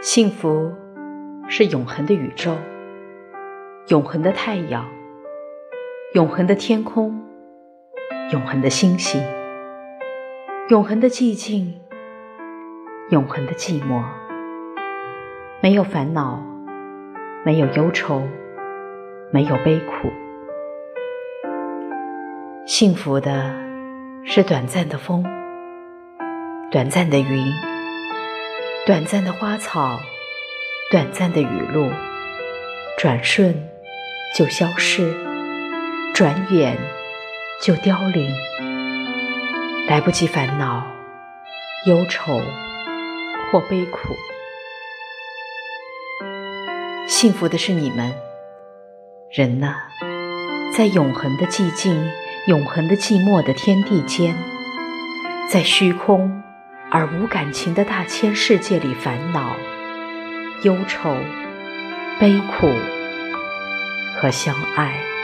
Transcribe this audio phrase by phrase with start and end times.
[0.00, 0.72] 幸福
[1.48, 2.54] 是永恒的宇宙，
[3.88, 4.86] 永恒的太阳，
[6.14, 7.20] 永恒的天空，
[8.30, 9.20] 永恒的星星，
[10.68, 11.80] 永恒的寂静，
[13.10, 14.04] 永恒的寂寞。
[15.60, 16.40] 没有烦恼，
[17.44, 18.22] 没有忧愁，
[19.32, 20.08] 没有悲苦。
[22.64, 23.52] 幸福的
[24.22, 25.24] 是短暂的风，
[26.70, 27.67] 短暂的云。
[28.88, 30.00] 短暂的花草，
[30.90, 31.92] 短暂的雨露，
[32.96, 33.68] 转瞬
[34.34, 35.14] 就消逝，
[36.14, 36.78] 转眼
[37.60, 38.34] 就凋零，
[39.86, 40.86] 来不及烦恼、
[41.84, 42.40] 忧愁
[43.52, 44.16] 或悲苦。
[47.06, 48.14] 幸福的是你们，
[49.30, 49.74] 人呐，
[50.74, 52.10] 在永恒的寂静、
[52.46, 54.34] 永恒的寂寞的天地间，
[55.46, 56.42] 在虚空。
[56.90, 59.56] 而无感情的大千世界里，烦恼、
[60.62, 61.16] 忧愁、
[62.18, 62.72] 悲苦
[64.16, 65.17] 和相爱。